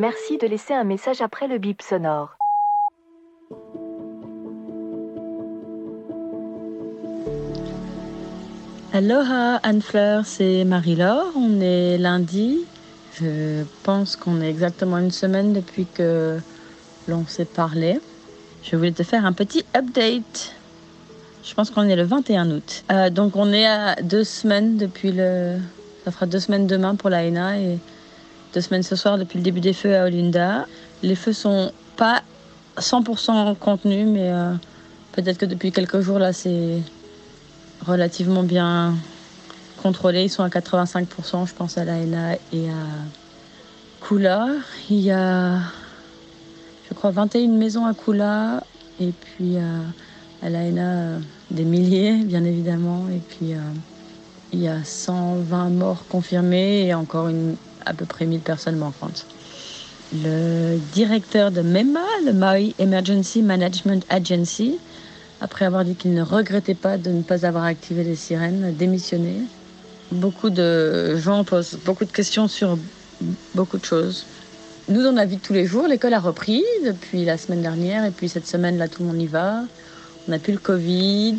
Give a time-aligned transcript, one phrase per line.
[0.00, 2.38] Merci de laisser un message après le bip sonore.
[8.94, 11.26] Aloha Anne-Fleur, c'est Marie-Laure.
[11.36, 12.60] On est lundi.
[13.20, 16.38] Je pense qu'on est exactement une semaine depuis que
[17.06, 18.00] l'on s'est parlé.
[18.62, 20.54] Je voulais te faire un petit update.
[21.44, 22.84] Je pense qu'on est le 21 août.
[22.90, 25.58] Euh, donc on est à deux semaines depuis le...
[26.06, 27.78] Ça fera deux semaines demain pour la ENA et
[28.52, 30.66] deux semaines ce soir depuis le début des feux à Olinda.
[31.02, 32.22] Les feux sont pas
[32.78, 34.52] 100% contenus, mais euh,
[35.12, 36.78] peut-être que depuis quelques jours là c'est
[37.86, 38.94] relativement bien
[39.82, 40.24] contrôlés.
[40.24, 44.48] Ils sont à 85%, je pense, à la ENA et à Kula.
[44.90, 45.58] Il y a,
[46.88, 48.62] je crois, 21 maisons à Kula
[49.00, 49.80] et puis euh,
[50.42, 51.18] à la ENA, euh,
[51.50, 53.06] des milliers, bien évidemment.
[53.08, 53.54] Et puis,
[54.52, 57.56] il y a 120 morts confirmés et encore une,
[57.90, 59.26] à peu près 1000 personnes manquantes.
[60.14, 64.78] Le directeur de MEMA, le Maui Emergency Management Agency,
[65.40, 68.70] après avoir dit qu'il ne regrettait pas de ne pas avoir activé les sirènes, a
[68.70, 69.34] démissionné.
[70.12, 72.78] Beaucoup de gens posent beaucoup de questions sur
[73.54, 74.24] beaucoup de choses.
[74.88, 78.04] Nous, dans la vie de tous les jours, l'école a repris depuis la semaine dernière
[78.04, 79.62] et puis cette semaine, là, tout le monde y va.
[80.26, 81.36] On n'a plus le Covid.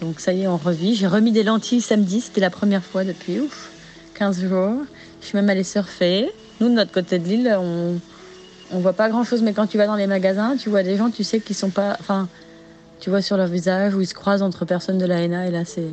[0.00, 0.94] Donc ça y est, on revit.
[0.94, 3.70] J'ai remis des lentilles samedi, c'était la première fois depuis ouf,
[4.14, 4.82] 15 jours.
[5.22, 6.30] Je suis même allée surfer.
[6.60, 7.98] Nous, de notre côté de l'île, on
[8.72, 10.96] on voit pas grand chose, mais quand tu vas dans les magasins, tu vois des
[10.96, 11.96] gens, tu sais qu'ils sont pas.
[12.00, 12.28] Enfin,
[13.00, 15.50] tu vois sur leur visage où ils se croisent entre personnes de la HENA et
[15.50, 15.90] là c'est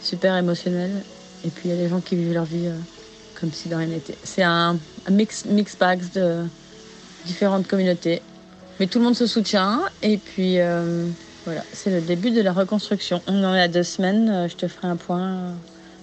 [0.00, 1.04] super émotionnel.
[1.44, 2.78] Et puis il y a des gens qui vivent leur vie euh,
[3.38, 4.16] comme si de rien n'était.
[4.24, 4.78] C'est un,
[5.10, 6.44] mix, mix bags de
[7.26, 8.22] différentes communautés.
[8.80, 11.06] Mais tout le monde se soutient et puis euh,
[11.44, 13.20] voilà, c'est le début de la reconstruction.
[13.26, 15.52] On en est à deux semaines, euh, je te ferai un point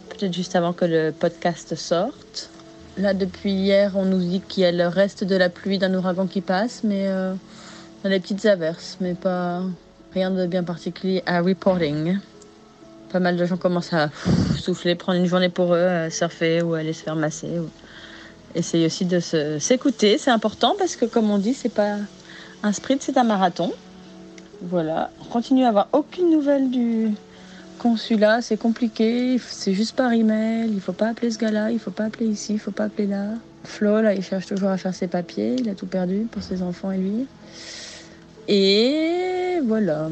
[0.09, 2.52] peut-être juste avant que le podcast sorte.
[2.97, 5.93] Là depuis hier on nous dit qu'il y a le reste de la pluie d'un
[5.95, 7.33] ouragan qui passe, mais euh,
[8.03, 9.61] on a des petites averses, mais pas
[10.13, 12.19] rien de bien particulier à reporting.
[13.11, 14.09] Pas mal de gens commencent à
[14.57, 17.59] souffler, prendre une journée pour eux, surfer ou aller se faire masser.
[17.59, 17.69] ou-
[18.55, 19.19] Essayer aussi de
[19.59, 21.95] s'écouter, c'est important parce que comme on dit, c'est pas
[22.61, 23.71] un sprint, c'est un marathon.
[24.61, 27.09] Voilà, on continue à avoir aucune nouvelle du
[27.83, 31.91] consulat, c'est compliqué, c'est juste par email, il faut pas appeler ce gars-là, il faut
[31.91, 33.25] pas appeler ici, il faut pas appeler là.
[33.65, 36.61] Flo, là, il cherche toujours à faire ses papiers, il a tout perdu pour ses
[36.61, 37.27] enfants et lui.
[38.47, 40.07] Et voilà.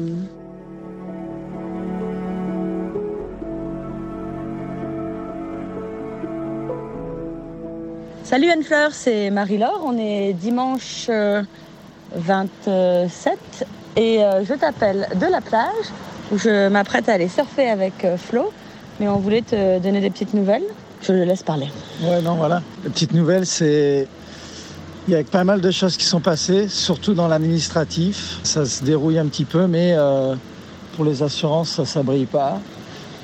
[8.22, 9.82] Salut Anne-Fleur, c'est Marie-Laure.
[9.86, 11.42] On est dimanche euh,
[12.16, 13.66] 27
[13.96, 15.86] et euh, je t'appelle de la plage
[16.32, 18.52] où je m'apprête à aller surfer avec euh, Flo.
[18.98, 20.64] Mais on voulait te donner des petites nouvelles.
[21.02, 21.68] Je le laisse parler.
[22.02, 22.62] Ouais, non, voilà.
[22.84, 24.08] La petite nouvelle, c'est.
[25.08, 28.38] Il y a pas mal de choses qui sont passées, surtout dans l'administratif.
[28.44, 30.36] Ça se dérouille un petit peu, mais euh,
[30.94, 32.60] pour les assurances, ça ne brille pas.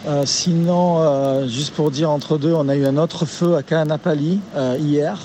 [0.06, 4.40] Euh, sinon, juste pour dire entre deux, on a eu un autre feu à Kaanapali
[4.80, 5.20] hier.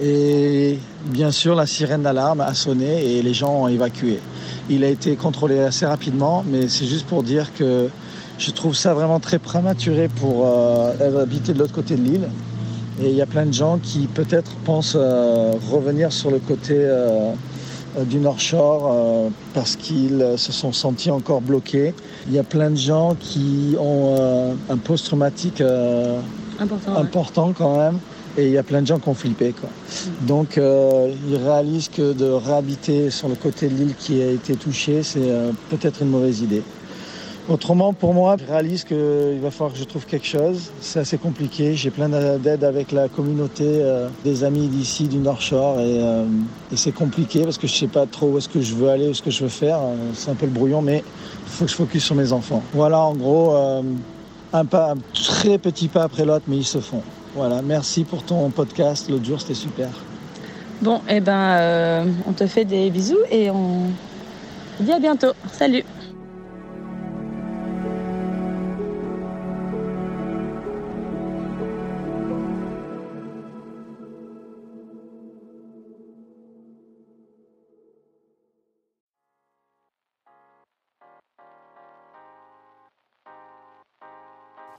[0.00, 4.18] Et bien sûr, la sirène d'alarme a sonné et les gens ont évacué.
[4.68, 7.88] Il a été contrôlé assez rapidement, mais c'est juste pour dire que
[8.38, 12.28] je trouve ça vraiment très prématuré pour euh, habiter de l'autre côté de l'île.
[13.02, 16.74] Et il y a plein de gens qui peut-être pensent euh, revenir sur le côté
[16.76, 17.32] euh,
[18.04, 21.94] du North Shore parce qu'ils se sont sentis encore bloqués.
[22.26, 25.62] Il y a plein de gens qui ont un post-traumatique
[26.58, 26.92] Important.
[26.92, 26.98] ouais.
[26.98, 27.98] important quand même.
[28.38, 29.54] Et il y a plein de gens qui ont flippé.
[29.58, 29.70] Quoi.
[30.22, 34.56] Donc euh, ils réalisent que de réhabiter sur le côté de l'île qui a été
[34.56, 36.62] touché, c'est euh, peut-être une mauvaise idée.
[37.48, 40.72] Autrement, pour moi, je réalise qu'il va falloir que je trouve quelque chose.
[40.80, 41.76] C'est assez compliqué.
[41.76, 45.80] J'ai plein d'aide avec la communauté euh, des amis d'ici, du North Shore.
[45.80, 49.06] Et, c'est compliqué parce que je sais pas trop où est-ce que je veux aller,
[49.06, 49.78] où est-ce que je veux faire.
[50.14, 51.04] C'est un peu le brouillon, mais
[51.46, 52.64] il faut que je focus sur mes enfants.
[52.74, 53.54] Voilà, en gros,
[54.52, 57.02] un, pas, un très petit pas après l'autre, mais ils se font.
[57.36, 59.10] Voilà, merci pour ton podcast.
[59.10, 59.88] L'autre jour, c'était super.
[60.80, 63.90] Bon, eh ben, on te fait des bisous et on
[64.80, 65.32] dit à bientôt.
[65.52, 65.84] Salut